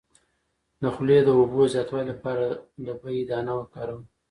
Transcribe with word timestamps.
د 0.81 0.83
خولې 0.93 1.19
د 1.23 1.29
اوبو 1.39 1.61
د 1.65 1.69
زیاتوالي 1.73 2.05
لپاره 2.11 2.45
د 2.85 2.87
بهي 3.01 3.21
دانه 3.29 3.51
وکاروئ 3.57 4.03